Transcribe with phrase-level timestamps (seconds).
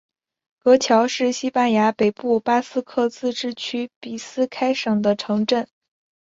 [0.57, 5.67] 格乔是西班牙北部巴斯克自治区比斯开省的城镇。